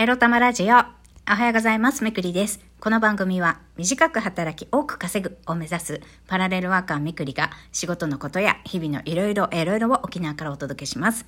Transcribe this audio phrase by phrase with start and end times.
[0.00, 0.76] エロ玉ラジオ。
[0.76, 2.04] おはようございます。
[2.04, 2.60] めくりです。
[2.78, 11.26] この番組は短く働き多く稼ぐを目指すパラレルワーカーめくりが仕事のことや日々のいろいろいろいろを沖縄からお届けします。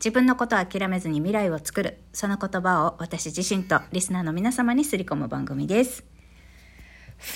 [0.00, 6.02] 自分のことを諦めずに未来を作る、その言葉を私自身とリスナーの皆様にすり込む番組です。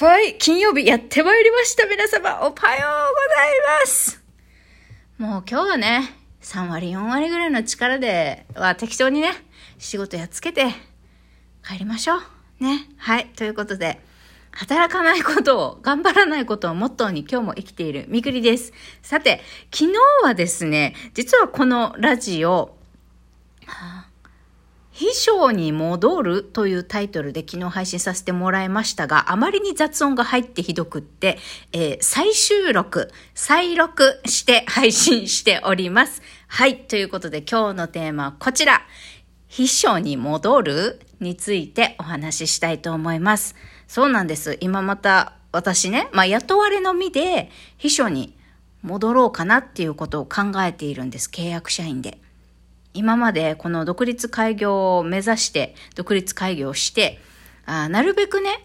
[0.01, 1.87] はい、金曜日やってまいりました。
[1.87, 2.75] 皆様、おはようござい
[3.83, 4.21] ます。
[5.17, 6.13] もう今日はね、
[6.43, 9.46] 3割、4割ぐらいの力では適当にね、
[9.79, 10.67] 仕事やっつけて
[11.67, 12.21] 帰りましょう。
[12.61, 12.89] ね。
[12.97, 13.27] はい。
[13.37, 14.01] ということで、
[14.53, 18.73] 働かないことを、頑張らないことをモットーに今日も生きているみくりです。
[19.03, 22.77] さて、昨日はですね、実はこのラジオ、
[24.93, 31.37] 秘書に戻るというタイトルで昨日配信させてもらいましたが、あまりに雑音が入ってひどくって、
[31.75, 36.23] えー再収録、再録して配信しております。
[36.49, 36.79] はい。
[36.79, 38.87] ということで今日のテーマはこちら。
[39.49, 43.55] 秘書に戻るについてお話ししたいと思います。
[43.87, 44.59] そうなんです。
[44.61, 48.37] 今また私ね、まあ雇われの身で秘書に
[48.83, 51.29] 戻ろうかなっていうことを考えているんです。
[51.29, 52.19] 契約社員で。
[52.95, 57.21] 今までこの独立開業を目指して、独立開業して、
[57.67, 58.65] あなるべくね、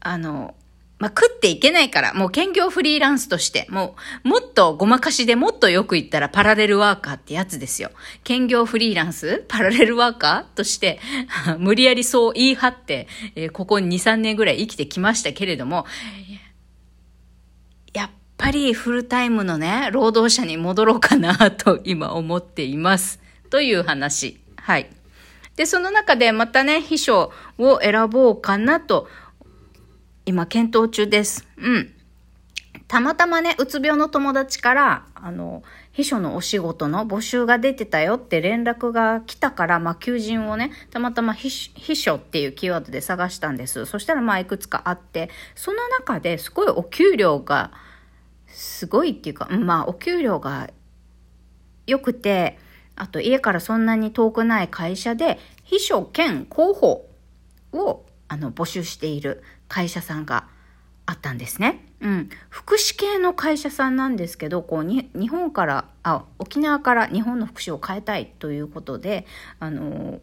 [0.00, 0.54] あの、
[0.98, 7.90] まあ、食っていけないから、もう兼業フリーランスとして、もう、もっとごまかしでもっとよく言ったらパラレルワーカーってやつですよ。
[8.22, 9.44] 兼業フリーランス？
[9.48, 11.00] パラレルワーカーとして、
[11.58, 15.84] 無理やりそう言い張って、えーここ2、3年ぐらい生きてきましたけれども、
[17.92, 23.20] やっぱりフルタイムのね、労働者に戻ろうかなと今思っています。
[23.50, 24.40] という話。
[24.56, 24.90] はい。
[25.56, 29.08] で、その中でまたね、秘書を選ぼうかなと、
[30.26, 31.46] 今検討中です。
[31.58, 31.94] うん。
[32.88, 43.86] たまたまね、うつ病の友達から、あの、秘書のお仕事の募集が出てたよって連絡が来たから、まあ、求人をね、たまたま秘書っていうキーワードで探したんです。
[43.86, 47.72] そしたら、まあ、いくつかあって、その中ですごいお給料が、
[48.46, 50.70] すごいっていうか、まあ、お給料が
[51.86, 52.58] 良くて、
[52.96, 57.10] あと家からそんなに遠くない会社で、秘書兼広報
[57.72, 58.04] を
[58.34, 60.48] あの募集している会社さんが
[61.06, 61.86] あったんですね。
[62.00, 62.28] うん。
[62.48, 69.24] 福祉系の会社さんなんですけど、こうに、日本から、あ、沖縄から日本の福祉を変えたいということで、
[69.60, 70.20] あの、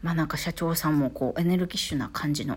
[0.00, 2.56] まあ、なんか社長さんもこうエネルギッシュな感じの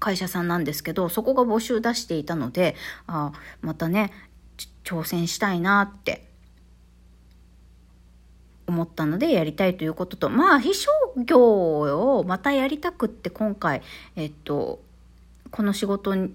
[0.00, 2.74] 会社さんなんですけど、そこが募集出していたので、
[3.06, 4.10] あまたね、
[4.82, 6.26] 挑戦したいなって
[8.66, 10.90] 思ったのでやりたいということと、まあ、非商
[11.24, 13.82] 業をまたやりたくって今回、
[14.16, 14.80] えっと、
[15.50, 16.34] この仕事に、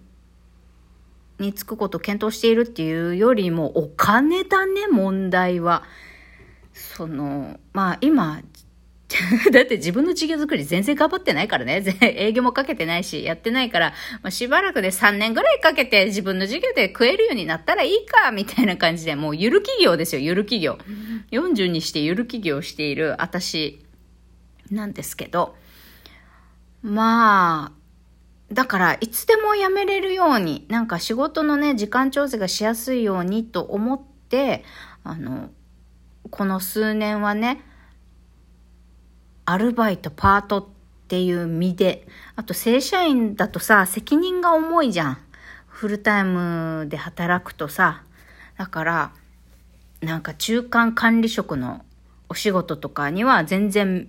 [1.40, 5.84] に就くことを検討しているっていうよりもお金だね、問題は。
[6.74, 8.42] その、まあ今、
[9.52, 11.84] だって自分の事業作り全然頑張ってないからね。
[12.02, 20.78] 営業もかけてないし、やってないから、まあ、しばらくで3年ぐらいかけて自分の事業で食えるようになったらいいか、みたいな感じで、もうゆる企業ですよ、ゆる企業。
[21.32, 23.84] 40にしてゆる企業している私
[24.70, 25.56] なんですけど、
[26.84, 34.64] まあ、だから、いつでも辞めれるように、なんか仕事のね、時間調整がしやすいようにと思って、
[35.04, 35.50] あの、
[36.30, 37.64] この数年はね、
[39.50, 40.66] アルバイト、パートっ
[41.08, 45.18] ていう身で、あと正社員だとさ、責任が重いじゃん。
[45.68, 48.04] フルタイムで働くとさ。
[48.58, 49.12] だから、
[50.02, 51.84] なんか中間管理職の
[52.30, 54.08] お仕事とかには全然、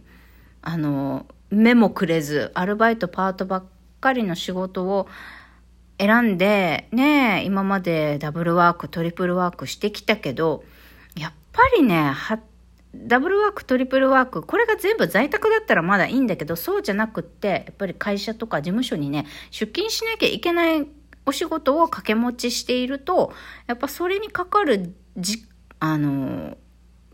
[0.61, 3.65] あの、目もくれず、アルバイト、パートばっ
[4.03, 5.09] かりの仕事を
[5.99, 10.65] 選んで、ね、今までダブルワーク、トリプルワークしてきたけど、
[11.17, 12.39] やっぱりね、は、
[12.95, 20.87] ダブルワーク、トリプルワーク、これが全部在宅だったらまだいいんだけど、そうじゃなくって、やっぱり会社とか事務所にね、出勤しなきゃいけない
[21.27, 23.33] お仕事を掛け持ちしていると、
[23.67, 25.45] やっぱそれにかかるじ、
[25.79, 26.57] あの、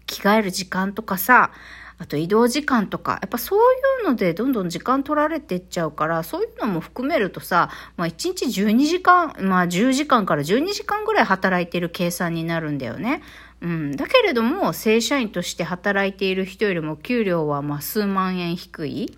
[0.07, 1.53] 着替える時間とかさ、
[1.99, 13.23] あと移動時間とか、やっぱそういうのでどんどん時間取られてっちゃうから、そういうのも含めるとさ、まあ1日12時間、まあ10時間から12時間ぐらい働いてる計算になるんだよね。
[13.67, 13.97] うん。
[13.97, 19.17] だけれども、正社員として働いている人よりも給料はま数万円低い。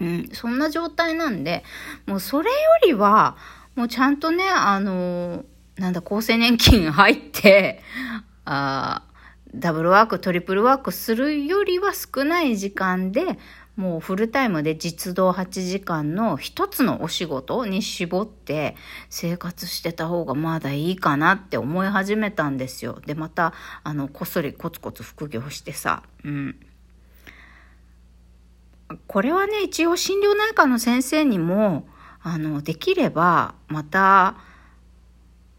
[0.00, 0.28] うん。
[0.32, 1.62] そんな状態なんで、
[2.06, 3.36] もうそれよりは、
[3.76, 5.44] もうちゃんとね、あの、
[5.76, 7.80] なんだ、厚生年金入って、
[8.44, 9.04] あ
[9.54, 13.38] ダブルワーク、トリプルワークするよりは少ない時間で、
[13.76, 18.76] もうフルタイムで実働8時間の一つのお仕事に絞って
[19.08, 23.00] 生活してた方がまだいいかなって思い始めたんですよ。
[23.06, 26.56] で、また、あの、こっそりコツコツ副業してさ、うん。
[29.06, 31.88] これはね、一応心療内科の先生にも、
[32.22, 34.36] あの、できれば、また、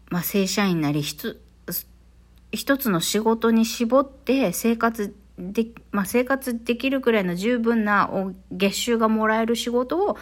[0.08, 8.10] まあ、正社員なり、一つの仕事に絞って生活で、まあ、生活できるくらいの十分な
[8.52, 10.16] 月収がもらえる仕事を、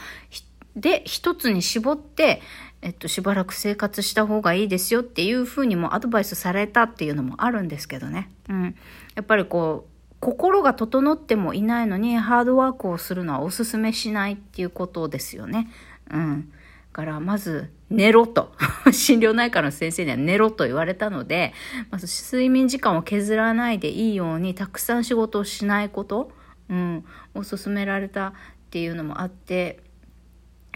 [0.76, 2.40] で、一つに絞って、
[2.80, 8.30] えっと、しばらく生活した方がいいですよっていうふうにもアドバイスされたっていうのもあるんですけどね。
[8.48, 8.74] うん。
[9.14, 15.68] やっぱりこう、心が整ってもいないのにハードワークをするのはおすすめしないっていうことですよね。
[16.10, 16.52] うん。
[16.92, 18.52] からまず寝ろと
[18.92, 21.54] 心療内科の先生には寝ろと言われたので
[21.90, 26.32] まず睡眠時間を削らないでいいようにたくさん仕事をしないこと、
[26.68, 27.04] うん、
[27.34, 28.32] を勧められたっ
[28.70, 29.80] ていうのもあって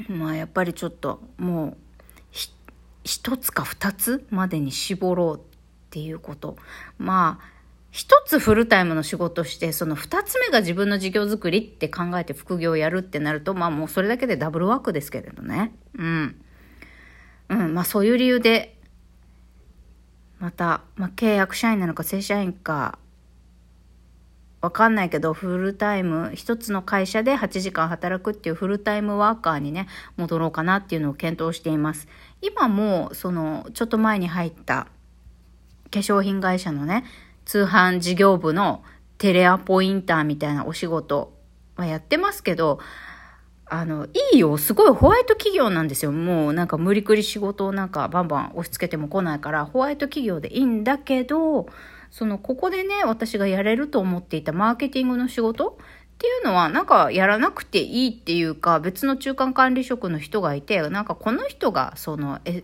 [0.08, 1.76] まあやっぱりちょっともう
[3.04, 5.40] 一つか二つまでに絞ろうっ
[5.90, 6.56] ていうこと
[6.98, 7.56] まあ
[7.96, 15.74] 一つフルタイムの仕事して、その二つ目が自分の事業作りって考えて副業をやるってなると、まあもうそれだけでダブルワークですけれどね。
[15.96, 16.42] うん。
[17.48, 18.76] うん、まあそういう理由で、
[20.38, 22.98] また、まあ契約社員なのか正社員か、
[24.60, 32.08] わかんないけど、フルタイム、一つの会社で8時間働くっていうフルタイムワーカーにね、戻ろうかなっていうのを検討しています。
[32.40, 34.88] 今も、その、ちょっと前に入った
[35.90, 37.04] 化粧品会社のね、
[37.44, 38.82] 通販事業部の
[39.18, 41.32] テレアポインターみたいなお仕事
[41.76, 42.80] はやってますけど、
[43.68, 44.56] あの、いいよ。
[44.58, 46.12] すごいホワイト企業なんですよ。
[46.12, 51.66] もうなんか無理くり仕事をなんかバンバン押し付けても来ないから、ホワイト企業でいいんだけど、
[52.10, 62.62] その、ここでね、私がやれると思っていたマーケティングの仕事っていうのは、なんかやらなくていいっていうか、別の中間管理職の人がいて、なんかこの人が、その、え、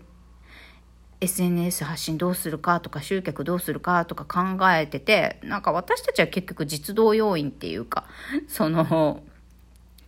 [1.20, 8.06] SNS 発信どうするかとか集客どうするかとか考えててなんか私たちは結局実動要員っていうか
[8.48, 9.22] その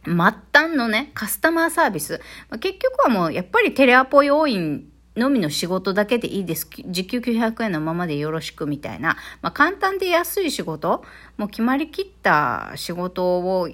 [0.04, 0.14] 末
[0.52, 2.20] 端のねカスタマーサービス、
[2.50, 6.68] まあ、結局はもうやっぱりテレアポ要員のみの仕事だけでいいです。
[6.86, 9.16] 時給900円のままでよろしくみたいな。
[9.42, 11.04] まあ、簡単で安い仕事、
[11.36, 13.68] もう決まりきった仕事を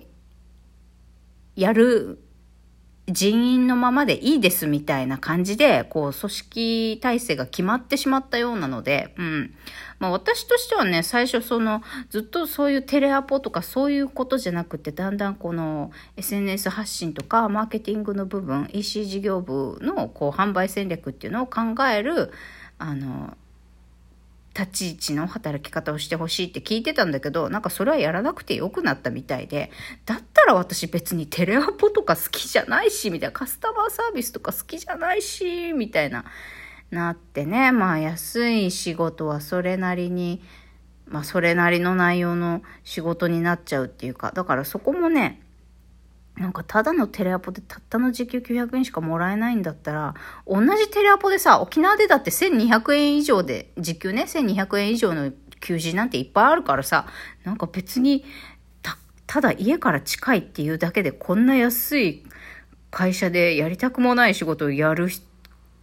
[1.57, 2.19] やる
[3.13, 9.55] 人員のままでいいですみたいな感じで、こう、組織体制が決まってしまったようなので、うん。
[9.99, 22.33] まあ私としてはね、最初その、ずっとそういうテレアポとかそういうことじゃなくて、だんだんこの SNS 発信とかマーケティングの部分、EC 事業部のこう販売戦略っていうのを考える、
[22.79, 23.37] あの、
[24.59, 29.71] 立ち位置の働き方をしてほしいって聞いてたんだけど、なんかそれはやらなくてよくなったみたいで、
[30.07, 36.25] だったら私別にテレアポとか好きじゃないし、みたいな、カスタマーサービスとか好きじゃないし、みたいな、
[36.91, 40.43] なってね、まあ安い仕事はそれなりに、
[41.07, 45.41] まあそれなりの内容の仕事になっちゃうっていうか、だからそこもね、
[46.41, 50.15] なんかただのテレアポでたったの時給900円しかもらえないんだったら、
[50.47, 57.07] 同じテレアポでさ、沖縄でだって1200円以上で、時給ね、1200円以上の求人なんていっぱいあるからさ、
[57.45, 58.25] なんか別に、
[58.81, 58.97] た、
[59.27, 62.25] ただ家から近いっていうだけでこんな安い
[62.91, 65.09] 会社でやりたくもない仕事をやる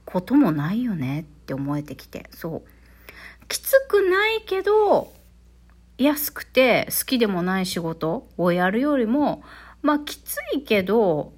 [0.06, 3.48] こともないよねって思えてきて、そう。
[3.48, 5.14] きつくないけど、
[6.00, 9.44] 安くて好きでもない仕事をやるよりも、
[9.82, 11.34] まあきついけど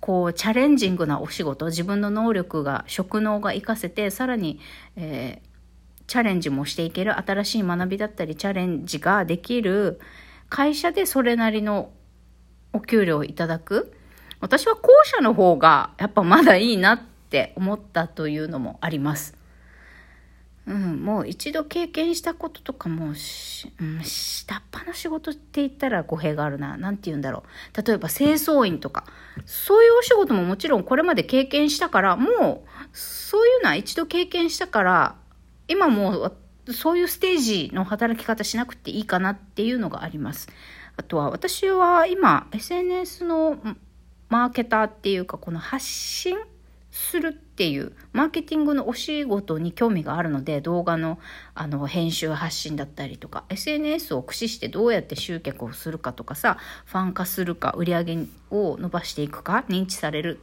[0.00, 4.60] こうチャレンジングなお仕事自分の能力が職能が活かせてさらに、
[4.96, 10.00] えー、チャレンジもしていける新しい学びだったりチャレンジができる
[10.48, 11.90] 会社でそれなりの
[12.72, 13.92] お給料をいただく
[14.40, 17.00] 私は後者の方がやっぱまだいいなっ
[17.30, 19.39] て思ったというのもあります。
[20.70, 26.76] うん、もう一度経験したこととかもし、うん、下っ端の仕事って言ったら語弊があるな。
[26.76, 27.42] なんて言うんだろ
[27.76, 27.82] う。
[27.84, 29.04] 例えば清掃員とか。
[29.46, 35.16] そういうお仕事ももちろんこれまで経験したから、もう、そういうのは一度経験したから、
[35.66, 36.36] 今も
[36.66, 40.48] う、そういうステージの働き方しなくていいかなっていうのがあります。
[40.96, 43.58] あとは、私は今、SNS の
[44.28, 46.38] マーケターっていうか、この発信
[46.92, 51.18] するっていうマーケティングのお仕事に興味があるので動画の
[51.54, 58.18] あの編集発信だったりとか SNS を駆使してどうやって集客をするかとかさファン化するか売り上げ
[58.50, 60.40] を伸ばしていくか認知される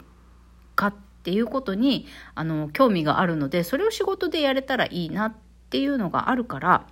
[0.76, 2.06] かっていうことに
[2.36, 5.34] あの興味があるのでそれを仕事でやれたらいいなっ
[5.72, 6.86] ていうのがあるから、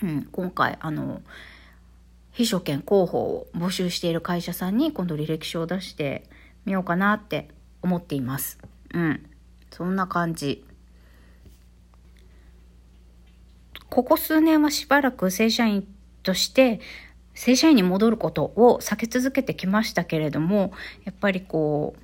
[0.00, 1.22] うん、今回あの
[2.30, 6.22] 秘書兼広報を募集している会社さんに今度履歴書を出して
[6.66, 7.48] みようかなって
[7.82, 8.60] 思っています。
[8.94, 9.30] うん。
[9.70, 10.64] そんな感じ。
[13.90, 15.86] ここ数年はしばらく正社員
[16.22, 16.80] として、
[17.34, 20.72] 正社員に戻ることを避け続けてきましたけれども、
[21.04, 22.00] やっぱりこう、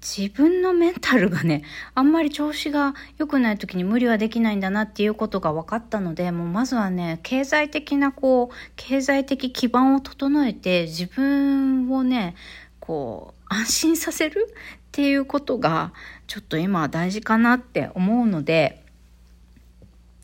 [0.00, 12.36] 自分のメンタルがね、あんまり調子が良くない時に無理はできないんだなっていうことが分かったので、もうまずはね、経済的なこう、経済的基盤を整えて自分をね、
[12.78, 14.54] こう、安心させる
[14.87, 15.92] っていうことが、
[16.26, 18.82] ちょっと今大事かなって思うので、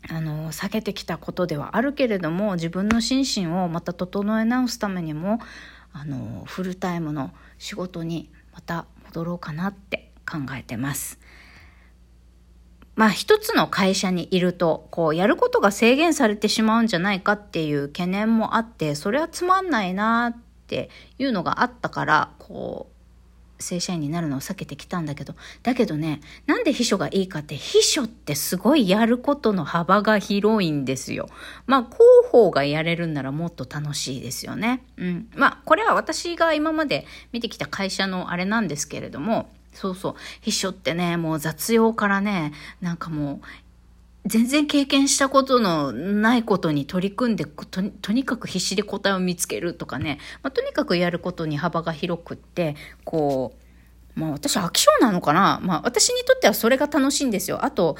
[0.09, 5.39] あの、避けてきたことではあるけれども、自分の心身をまた整え直すためにも、
[5.93, 11.19] あの、フルタイムの仕事にまた戻ろうかなって考えてます。
[12.95, 22.94] まあ一つの会社にいると、こうやることが制限されてしまうんじゃないかっていう懸念もあって、それはつまんないなっていうのがあったから、こう、
[23.59, 25.33] 正社員になるのを避けてきたんだけど、
[25.63, 31.29] だけどね、なんで秘書がいいかって、秘書ってすごいやることの幅が広いんですよ。
[31.65, 31.99] まあ、広
[32.31, 34.83] 報がやれるんならもっと楽しいですよね。
[34.97, 35.29] うん。
[35.35, 40.15] まあ、これは私が今まで見てきた会社のあれなんですけれども、そうそう。
[40.41, 43.45] 秘書ってね、もう雑用からね、なんかもう、
[44.25, 53.53] 全然経験したことのないことに取り組んでと、とにかく必死で答えを見つけるとかね、まあ、とにかくやることに幅が広くって、こ
[54.15, 57.63] う、まあ私飽き性なのかなまあ私にとってはそれが楽しいんですよ。
[57.65, 57.97] あと、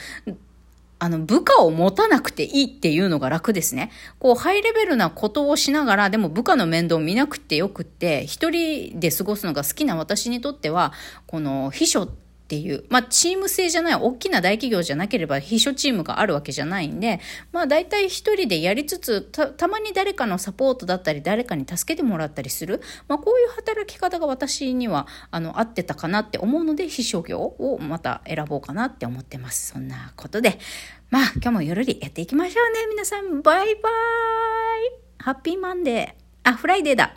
[0.98, 3.92] あの、部下を持たなくていいっていうのが楽ですね。
[4.18, 10.94] こう、ハイレベルなことをしながら、でも部下の面倒を見なくてよくって、一人で過ごすのが好きな私にとっては、
[11.28, 17.20] この秘書ってっていう、まあ、チーム制じゃない、大きな大企業じゃなければ秘書チームがあるわけじゃないんで、
[17.52, 29.72] まあ、大体一人でやりつつ、た、たまに誰かのサポートだったり、誰かに助けてもらったりする、まあ、こういう働き方が私には、あの、合ってたかなって思うので、秘書業をまた選ぼうかなって思ってます。
[29.74, 30.60] そんなことで、
[31.10, 33.42] まあ、今日もゆるりやっていきましょうね、皆さん。
[33.42, 36.50] バイバーイ Happy Monday。
[36.52, 37.16] あ、 Friday だ。